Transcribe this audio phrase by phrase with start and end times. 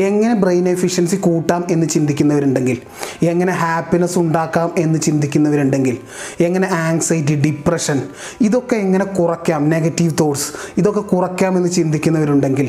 [0.00, 2.78] എങ്ങനെ brain efficiency കൂട്ടാം എന്ന് ചിന്തിക്കുന്നവരുണ്ടെങ്കിൽ
[3.22, 5.98] എങ്ങനെ ഹാപ്പിനെസ് ഉണ്ടാക്കാം എന്ന് ചിന്തിക്കുന്നവരുണ്ടെങ്കിൽ
[6.40, 8.02] എങ്ങനെ ആങ്സൈറ്റി ഡിപ്രഷൻ
[8.40, 12.68] ഇതൊക്കെ എങ്ങനെ കുറയ്ക്കാം നെഗറ്റീവ് തോട്ട്സ് ഇതൊക്കെ കുറയ്ക്കാം എന്ന് ചിന്തിക്കുന്നവരുണ്ടെങ്കിൽ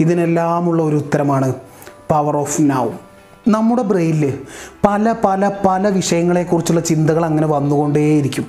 [0.00, 1.54] ഇതിനെല്ലാമുള്ള ഒരു ഉത്തരമാണ്
[2.10, 2.88] പവർ ഓഫ് നൗ
[3.48, 4.38] നമ്മുടെ ബ്രെയിനിൽ
[4.84, 8.46] പല പല പല വിഷയങ്ങളെക്കുറിച്ചുള്ള ചിന്തകൾ അങ്ങനെ വന്നുകൊണ്ടേയിരിക്കും.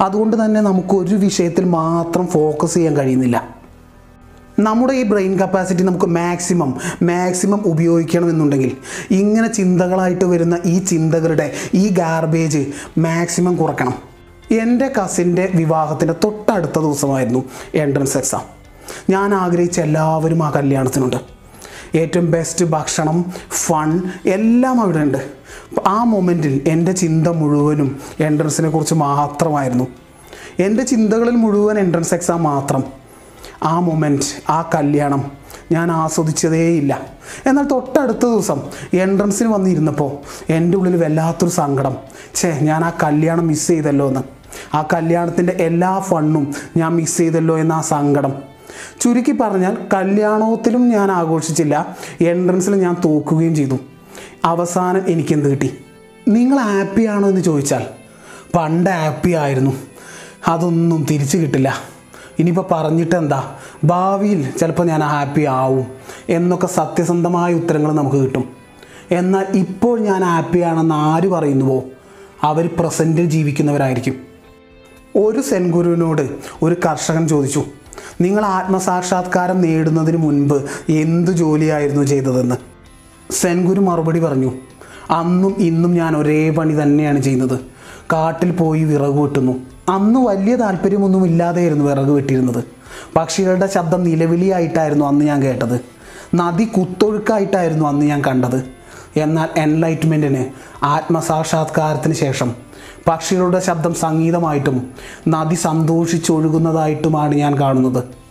[0.00, 3.61] അതുകൊണ്ട് തന്നെ നമുക്ക് ഒരു വിഷയത്തിൽ മാത്രം ഫോക്കസ് ചെയ്യാൻ കഴിയുന്നില്ല.
[4.62, 8.76] നമ്മുടെ ഈ ബ്രെയിൻ കപ്പാസിറ്റി നമുക്ക് മാക്സിമം മാക്സിമം ഉപയോഗിക്കണമെന്നുണ്ടെങ്കിൽ
[9.10, 12.66] ഇങ്ങനെ ചിന്തകളായിട്ട് വരുന്ന ഈ ചിന്തകളുടെ ഈ ഗാർബേജ്
[12.98, 13.94] മാക്സിമം കുറക്കണം.
[14.50, 17.44] എന്റെ കസിന്റെ വിവാഹത്തിന്റെ തൊട്ടടുത്ത ദിവസമായിരുന്നു
[17.74, 18.40] എൻട്രൻസ് എക്സാം
[19.10, 21.16] ഞാൻ ആഗ്രഹിച്ച എല്ലാവരും ആ കല്യാണത്തിനുണ്ട്.
[21.98, 25.20] ഏറ്റവും ബെസ്റ്റ് ഭക്ഷണം ഫൺ എല്ലാം അവിടെ ഉണ്ട്
[25.86, 29.86] ആ മൊമെന്റിൽ എന്റെ ചിന്ത മുഴുവനും എൻട്രൻസിനെ കുറിച്ച് മാത്രമായിരുന്നു.
[30.58, 33.01] എന്റെ ചിന്തകളിൽ മുഴുവൻ എൻട്രൻസ് എക്സാം മാത്രം.
[33.62, 35.32] ആ മൊമെന്റ് ആ കല്യാണം
[35.72, 37.00] ഞാൻ ആസ്വദിച്ചതേയില്ല.
[37.46, 38.62] എന്നാൽ തൊട്ടടുത്ത ദിവസം
[38.94, 40.12] എൻട്രൻസിന് വന്നിരുന്നപ്പോൾ
[40.52, 41.96] എന്റെ ഉള്ളിൽ വല്ലാത്തൊരു സങ്കടം.
[42.34, 44.20] ഛേ ഞാൻ ആ കല്യാണം മിസ് ചെയ്തല്ലോ എന്ന്.
[44.74, 48.32] ആ കല്യാണത്തിന്റെ എല്ലാ ഫണ്ണും ഞാൻ മിസ് ചെയ്തല്ലോ എന്ന ആ സങ്കടം.
[49.00, 51.96] ചുരുക്കി പറഞ്ഞാൽ കല്യാണത്തിലും ഞാൻ ആഘോഷിച്ചില്ല.
[52.20, 53.78] എൻട്രൻസിൽ ഞാൻ തോക്കുകയും ചെയ്തു.
[54.44, 55.84] അവസാനം എനിക്കെന്ത് കിട്ടി?
[56.28, 57.84] നിങ്ങൾ ഹാപ്പിയാണോ എന്ന് ചോദിച്ചാൽ
[58.54, 59.70] പണ്ട് ഹാപ്പി ആയിരുന്നു.
[60.48, 61.92] അതൊന്നും തിരിച്ചു കിട്ടില്ല.
[62.42, 63.40] ഇനിയിപ്പോൾ പറഞ്ഞിട്ട് എന്താ
[63.84, 65.86] ഭാവിയിൽ ചിലപ്പോൾ ഞാൻ ഹാപ്പി ആവും
[66.28, 68.44] എന്നൊക്കെ സത്യസന്ധമായ ഉത്തരങ്ങൾ നമുക്ക് കിട്ടും.
[69.10, 71.82] എന്നാൽ ഇപ്പോൾ ഞാൻ ഹാപ്പിയാണെന്ന് ആര് പറയുന്നുവോ?
[72.42, 74.16] അവർ പ്രസന്റിൽ ജീവിക്കുന്നവരായിരിക്കും.
[75.16, 76.22] ഒരു സെൻഗുരുവിനോട്
[76.62, 77.64] ഒരു കർഷകൻ ചോദിച്ചു
[78.20, 80.58] നിങ്ങൾ ആത്മസാക്ഷാത്കാരം നേടുന്നതിന് മുൻപ്
[80.92, 82.56] എന്ത് ജോലിയായിരുന്നു ചെയ്തതെന്ന്?
[83.32, 84.52] സെൻഗുരു മറുപടി പറഞ്ഞു
[85.10, 87.60] അന്നും ഇന്നും ഞാൻ ഒരേ പണി തന്നെയാണ് ചെയ്യുന്നത്.
[88.12, 89.52] കാട്ടിൽ പോയി വിറക് വെട്ടുന്നു.
[89.88, 92.64] അന്ന് വലിയ താല്പര്യമൊന്നും ഇല്ലാതെയായിരുന്നു വിറക് വെട്ടിയിരുന്നത്.
[93.16, 95.80] പക്ഷികളുടെ ശബ്ദം നിലവിളിയായിട്ടായിരുന്നു അന്ന് ഞാൻ കേട്ടത്.
[96.34, 98.64] നദി കുത്തൊഴുക്കായിട്ടായിരുന്നു അന്ന് ഞാൻ കണ്ടത്.
[99.16, 100.44] എന്നാൽ എൻലൈറ്റ്മെന്റിന്
[100.84, 102.54] ആത്മസാക്ഷാത്കാരത്തിന് ശേഷം
[103.08, 104.90] പക്ഷികളുടെ ശബ്ദം സംഗീതമായിട്ടും
[105.28, 108.21] നദി സന്തോഷിച്ചൊഴുകുന്നതായിട്ടുമാണ് ഞാൻ കാണുന്നത്.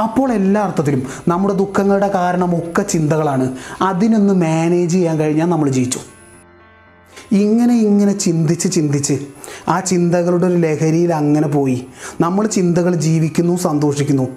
[0.00, 3.56] അപ്പോൾ എല്ലാ അർത്ഥത്തിലും നമ്മുടെ ദുഃഖങ്ങളുടെ കാരണമൊക്കെ ചിന്തകളാണ്.
[3.82, 6.00] അതിനൊന്ന് മാനേജ് ചെയ്യാൻ കഴിഞ്ഞാൽ നമ്മൾ ജയിച്ചു
[7.32, 9.26] ഇങ്ങനെ ഇങ്ങനെ ചിന്തിച്ച് ചിന്തിച്ച്
[9.68, 11.86] ആ ചിന്തകളുടെ ഒരു ലഹരിയിൽ അങ്ങനെ പോയി.
[12.20, 14.28] നമ്മൾ ചിന്തകൾ ജീവിക്കുന്നു സന്തോഷിക്കുന്നു.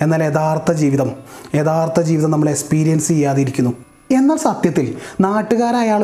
[0.00, 1.12] എന്നാൽ യഥാർത്ഥ ജീവിതം
[1.54, 3.72] യഥാർത്ഥ ജീവിതം നമ്മൾ എക്സ്പീരിയൻസ് ചെയ്യാതിരിക്കുന്നു.
[4.10, 4.94] എന്നാൽ സത്യത്തിൽ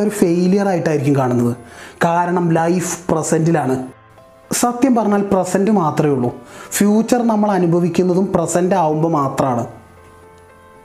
[0.01, 1.57] ഒരു ഫെയിലിയർ ആയിട്ടായിരിക്കും കാണുന്നത്.
[2.05, 3.98] കാരണം ലൈഫ് പ്രസന്റിലാണ്
[4.61, 6.31] സത്യം പറഞ്ഞാൽ പ്രസന്റ് മാത്രമേ ഉള്ളൂ.
[6.71, 9.67] ഫ്യൂച്ചർ നമ്മൾ അനുഭവിക്കുന്നതും പ്രസന്റ് ആവുമ്പോൾ മാത്രമാണ്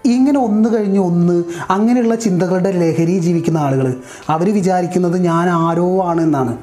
[0.06, 3.94] ഇങ്ങനെ ഒന്ന് കഴിഞ്ഞ് ഒന്ന് അങ്ങനെയുള്ള ചിന്തകളുടെ ലഹരി ജീവിക്കുന്ന ആളുകൾ
[4.30, 6.58] അവർ വിചാരിക്കുന്നത് ഞാൻ ആരോ ആണ് എന്നാണ്.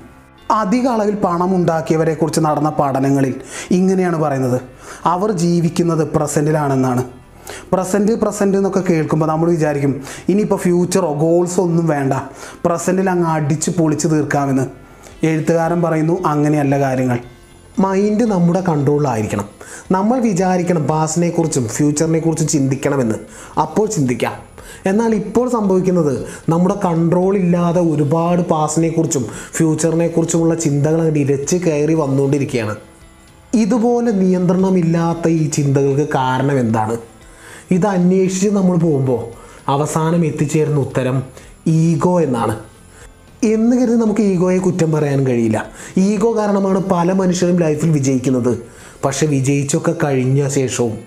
[0.50, 3.34] അധിക അളവിൽ പണം ഉണ്ടാക്കിയവരെ കുറിച്ച് നടന്ന പഠനങ്ങളിൽ
[3.70, 4.60] ഇങ്ങനെയാണ് പറയുന്നത്.
[5.04, 7.04] അവർ ജീവിക്കുന്നത് പ്രസന്റിലാണെന്നാണ്
[7.72, 12.12] പ്രസന്റ് പ്രസന്റ് എന്നൊക്കെ കേൾക്കുമ്പോൾ നമ്മൾ വിചാരിക്കും ഇനിയിപ്പോൾ ഫ്യൂച്ചറോ ഗോൾസോ ഒന്നും വേണ്ട.
[12.64, 14.79] പ്രസന്റിൽ അങ്ങ് അടിച്ച് പൊളിച്ച് തീർക്കാമെന്ന്.
[15.22, 17.18] എഴുത്തുകാരൻ പറയുന്നു അങ്ങനെയല്ല കാര്യങ്ങൾ.
[17.78, 19.44] മൈൻഡ് നമ്മുടെ കൺട്രോളിലായിരിക്കണം
[19.90, 23.14] നമ്മൾ വിചാരിക്കണം പാസ്റ്റിനെ കുറിച്ചും ഫ്യൂച്ചറിനെ കുറിച്ചും ചിന്തിക്കണമെന്ന്.
[23.60, 24.32] അപ്പോൾ ചിന്തിക്കാം.
[24.86, 32.76] എന്നാൽ ഇപ്പോൾ സംഭവിക്കുന്നത് നമ്മുടെ കൺട്രോൾ ഇല്ലാതെ ഒരുപാട് പാസ്റ്റിനെ കുറിച്ചും ഫ്യൂച്ചറിനെ കുറിച്ചുമുള്ള ചിന്തകൾ ഇരച്ച് കയറി വന്നുകൊണ്ടിരിക്കുകയാണ്.
[33.54, 36.96] ഇതുപോലെ നിയന്ത്രണമില്ലാത്ത ഈ ചിന്തകൾക്ക് കാരണം എന്താണ്?
[37.70, 39.22] ഇത് അന്വേഷിച്ച് നമ്മൾ പോകുമ്പോൾ
[39.68, 41.22] അവസാനം എത്തിച്ചേരുന്ന ഉത്തരം
[41.66, 42.58] ഈഗോ എന്നാണ്.
[43.44, 45.66] എന്ന് കരുതി നമുക്ക് ഈഗോയെ കുറ്റം പറയാൻ കഴിയില്ല.
[45.96, 48.58] ഈഗോ കാരണമാണ് പല മനുഷ്യരും ലൈഫിൽ വിജയിക്കുന്നത്.
[49.04, 50.98] പക്ഷെ വിജയിച്ചൊക്കെ കഴിഞ്ഞ ശേഷവും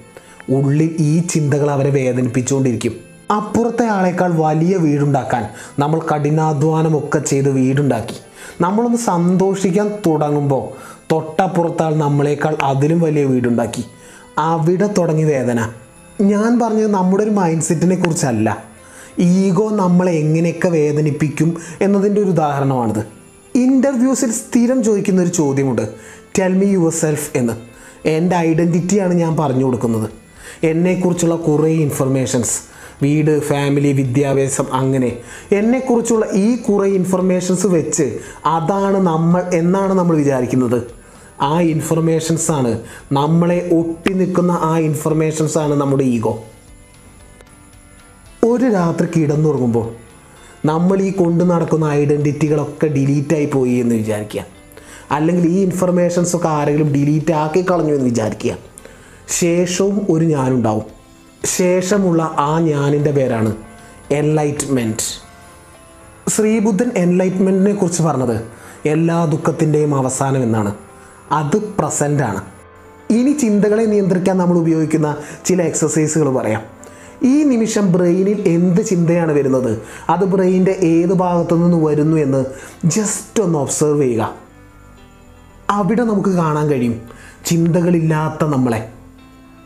[0.50, 2.96] ഉള്ളിൽ ഈ ചിന്തകൾ അവരെ വേദനിപ്പിച്ചുകൊണ്ടിരിക്കും.
[3.36, 5.50] അപ്പുറത്തെ ആളേക്കാൾ വലിയ വീടുണ്ടാക്കാൻ
[5.80, 8.16] നമ്മൾ കഠിനാധ്വാനമൊക്കെ ചെയ്ത് വീടുണ്ടാക്കി.
[8.62, 13.84] നമ്മളൊന്ന് സന്തോഷിക്കാൻ തുടങ്ങുമ്പോൾ തൊട്ടപ്പുറത്താൾ നമ്മളേക്കാൾ അതിലും വലിയ വീടുണ്ടാക്കി.
[14.38, 15.70] അവിടെ തുടങ്ങി വേദന.
[16.22, 18.73] ഞാൻ പറഞ്ഞത് നമ്മുടെ ഒരു മൈൻഡ് സെറ്റിനെ കുറിച്ചല്ല.
[19.20, 23.06] ഈഗോ നമ്മളെ എങ്ങനെയൊക്കെ വേദനിപ്പിക്കും എന്നതിന്റെ ഒരു ഉദാഹരണമാണിത്.
[23.56, 25.90] ഇന്റർവ്യൂസിൽ സ്ഥിരം ചോദിക്കുന്ന ഒരു ചോദ്യമുണ്ട്.
[26.40, 27.54] ടെൽ മീ യുവർ സെൽഫ് എന്ന്.
[28.06, 30.10] എന്റെ ഐഡന്റിറ്റിയാണ് ഞാൻ പറഞ്ഞു കൊടുക്കുന്നത്.
[30.64, 32.74] എന്നെക്കുറിച്ചുള്ള കുറേ ഇൻഫർമേഷൻസ്.
[33.04, 35.18] വീട് ഫാമിലി വിദ്യാഭ്യാസം അങ്ങനെ.
[35.52, 40.82] എന്നെക്കുറിച്ചുള്ള ഈ കുറേ ഇൻഫർമേഷൻസ് വെച്ച് അതാണ് നമ്മൾ എന്നാണ് നമ്മൾ വിചാരിക്കുന്നത്.
[41.42, 42.80] ആ ഇൻഫർമേഷൻസാണ്
[43.12, 46.44] നമ്മളെ ഒട്ടി നിൽക്കുന്ന ആ ഇൻഫർമേഷൻസാണ് നമ്മുടെ ഈഗോ.
[48.44, 49.90] ഒരു രാത്രി കിടന്നുറങ്ങുമ്പോൾ
[50.66, 54.46] നമ്മൾ ഈ കൊണ്ടു നടക്കുന്ന ഐഡന്റിറ്റികളൊക്കെ ഡിലീറ്റായി പോയി എന്ന് വിചാരിക്കുക.
[55.12, 58.58] അല്ലെങ്കിൽ ഈ ഇൻഫർമേഷൻസൊക്കെ ആരെങ്കിലും ഡിലീറ്റ് ആക്കി കളഞ്ഞു എന്ന് വിചാരിക്കുക.
[59.30, 60.84] ശേഷവും ഒരു ഞാനുണ്ടാവും.
[61.46, 63.56] ശേഷമുള്ള ആ ഞാനിന്റെ പേരാണ്
[64.12, 65.24] എൻലൈറ്റ്മെന്റ്
[66.30, 68.42] ശ്രീബുദ്ധൻ എൻലൈറ്റ്മെന്റിനെ കുറിച്ച് പറഞ്ഞത്
[68.86, 70.76] എല്ലാ ദുഃഖത്തിന്റെയും അവസാനം എന്നാണ്.
[71.32, 72.42] അത് പ്രസന്റാണ്
[73.10, 76.62] ഇനി ചിന്തകളെ നിയന്ത്രിക്കാൻ നമ്മൾ ഉപയോഗിക്കുന്ന ചില എക്സസൈസുകൾ പറയാം.
[77.24, 79.82] ഈ നിമിഷം ബ്രെയിനിൽ എന്ത് ചിന്തയാണ് വരുന്നത്?
[80.10, 82.46] അത് ബ്രെയിനിന്റെ ഏത് ഭാഗത്തു നിന്ന് വരുന്നു എന്ന്
[82.86, 84.36] ജസ്റ്റ് ഒന്ന് ഒബ്സർവ് ചെയ്യുക.
[85.70, 87.02] അവിടെ നമുക്ക് കാണാൻ കഴിയും.
[87.46, 88.90] ചിന്തകളില്ലാത്ത നമ്മളെ.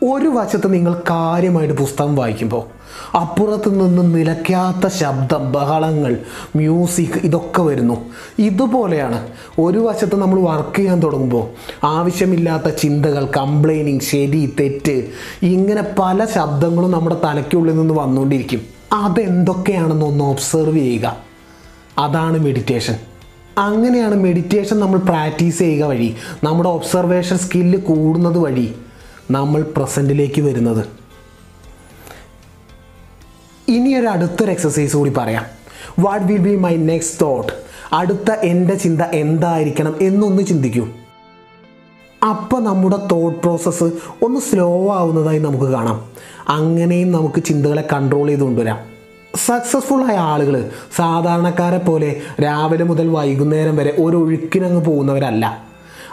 [0.02, 2.78] ഒരു വശത്ത് നിങ്ങൾ കാര്യമായിട്ട് പുസ്തകം വായിക്കുമ്പോൾ
[3.16, 6.18] അപ്പുറത്ത് നിന്ന് നിലയ്ക്കാത്ത ശബ്ദം ബഹളങ്ങൾ
[6.56, 7.96] മ്യൂസിക് ഇതൊക്കെ വരുന്നു.
[8.38, 9.28] ഇതുപോലെയാണ്
[9.58, 11.48] ഒരു വശത്ത് നമ്മൾ വർക്ക് ചെയ്യാൻ തുടങ്ങുമ്പോൾ
[11.86, 15.08] ആവശ്യമില്ലാത്ത ചിന്തകൾ കംപ്ലൈനിങ് ശരി തെറ്റ്
[15.42, 18.60] ഇങ്ങനെ പല ശബ്ദങ്ങളും നമ്മുടെ തലയ്ക്കുള്ളിൽ നിന്ന് വന്നുകൊണ്ടിരിക്കും.
[18.92, 21.16] അതെന്തൊക്കെയാണെന്ന് ഒന്ന് ഒബ്സർവ് ചെയ്യുക.
[21.98, 22.96] അതാണ് മെഡിറ്റേഷൻ
[23.58, 26.14] അങ്ങനെയാണ് മെഡിറ്റേഷൻ നമ്മൾ പ്രാക്ടീസ് ചെയ്യുക വഴി.
[26.44, 28.74] നമ്മുടെ ഒബ്സർവേഷൻ സ്കില്ല് കൂടുന്നത് വഴി.
[29.30, 30.86] നമ്മൾ പ്രസന്റിലേക്ക് വരുന്നത്.
[33.68, 35.44] ഇനി ഒരു അടുത്തൊരു എക്സസൈസ് കൂടി പറയാം.
[35.98, 37.52] What will be my next thought
[37.92, 40.88] അടുത്ത എന്റെ ചിന്ത എന്തായിരിക്കണം എന്നൊന്ന് ചിന്തിക്കൂ.
[42.30, 43.84] അപ്പം നമ്മുടെ തോട്ട് പ്രോസസ്സ്
[44.22, 46.12] ഒന്ന് സ്ലോ ആവുന്നതായി നമുക്ക് കാണാം.
[46.48, 48.78] അങ്ങനെയും നമുക്ക് ചിന്തകളെ കൺട്രോൾ ചെയ്ത് കൊണ്ടുവരാം.
[49.36, 55.67] സക്സസ്ഫുൾ ആയ ആളുകൾ സാധാരണക്കാരെ പോലെ രാവിലെ മുതൽ വൈകുന്നേരം വരെ ഒരു ഒഴുക്കിനങ്ങ് പോകുന്നവരല്ല.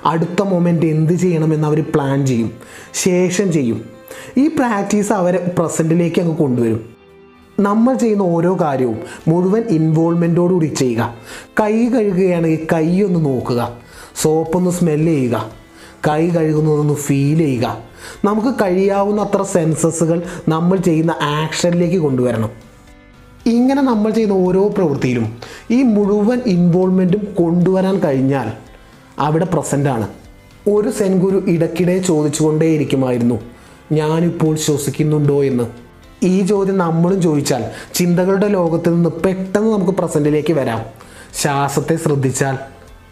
[0.05, 2.51] അടുത്ത മൊമെന്റ് എന്ത് ചെയ്യണമെന്ന് അവർ പ്ലാൻ ചെയ്യും
[2.93, 3.85] ശേഷം ചെയ്യും.
[4.37, 6.95] ഈ പ്രാക്ടീസ് അവരെ പ്രസന്റിലേക്ക് അങ്ങ് കൊണ്ടുവരും.
[7.59, 11.15] നമ്മൾ ചെയ്യുന്ന ഓരോ കാര്യവും മുഴുവൻ ഇൻവോൾവ്മെന്റോടുകൂടി ചെയ്യുക.
[11.61, 13.77] കൈ കഴുകുകയാണെങ്കിൽ കൈ ഒന്ന് നോക്കുക.
[14.21, 15.51] സോപ്പൊന്ന് സ്മെല്ല് ചെയ്യുക.
[16.07, 17.77] കൈ കഴുകുന്നതൊന്ന് ഫീൽ ചെയ്യുക.
[18.25, 22.49] നമുക്ക് കഴിയാവുന്ന അത്ര സെൻസസുകൾ നമ്മൾ ചെയ്യുന്ന ആക്ഷനിലേക്ക് കൊണ്ടുവരണം.
[23.45, 25.37] ഇങ്ങനെ നമ്മൾ ചെയ്യുന്ന ഓരോ പ്രവൃത്തിയിലും
[25.71, 28.64] ഈ മുഴുവൻ ഇൻവോൾവ്മെന്റും കൊണ്ടുവരാൻ കഴിഞ്ഞാൽ
[29.19, 30.07] അവിടെ പ്രസന്റാണ്
[30.69, 33.39] ഒരു സെൻഗുരു ഇടയ്ക്കിടെ ചോദിച്ചുകൊണ്ടേയിരിക്കുമായിരുന്നു.
[33.91, 35.63] ഞാനിപ്പോൾ ശ്വസിക്കുന്നുണ്ടോ എന്ന്?
[36.23, 37.63] ഈ ചോദ്യം നമ്മളും ചോദിച്ചാൽ
[37.93, 40.81] ചിന്തകളുടെ ലോകത്ത് നിന്ന് പെട്ടെന്ന് നമുക്ക് പ്രസന്റിലേക്ക് വരാം.
[41.41, 42.57] ശ്വാസത്തെ ശ്രദ്ധിച്ചാൽ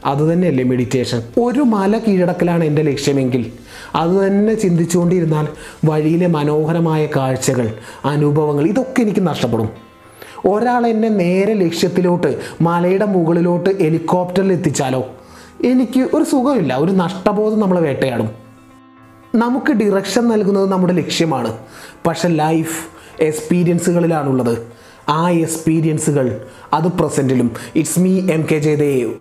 [0.06, 3.52] അതുതന്നെയല്ലേ മെഡിറ്റേഷൻ ഒരു മല കീഴടക്കലാണ് എന്റെ ലക്ഷ്യമെങ്കിൽ.
[3.96, 5.48] അതുതന്നെ ചിന്തിച്ചുകൊണ്ടിരുന്നാൽ
[5.86, 7.74] വഴിയിലെ മനോഹരമായ കാഴ്ചകൾ
[8.06, 9.70] അനുഭവങ്ങൾ ഇതൊക്കെ എനിക്ക് നഷ്ടപ്പെടും.
[10.48, 15.10] ഒരാൾ എന്നെ നേരെ ലക്ഷ്യത്തിലോട്ട് മലയുടെ മുകളിലോട്ട് ഹെലികോപ്റ്ററിൽ എത്തിച്ചാലോ?
[15.64, 16.76] എനിക്ക് ഒരു സുഖമില്ല.
[16.76, 18.30] ഒരു നഷ്ടബോധം നമ്മളെ വേട്ടയാടും.
[19.36, 21.58] നമുക്ക് ഡിറക്ഷൻ നൽകുന്നത് നമ്മുടെ ലക്ഷ്യമാണ്.
[22.08, 22.88] പക്ഷെ ലൈഫ്
[23.24, 24.58] എക്സ്പീരിയൻസുകളിലാണുള്ളത്
[25.10, 29.12] ആ എക്സ്പീരിയൻസുകൾ അത് പ്രസന്റിലും it's me M K Jayadev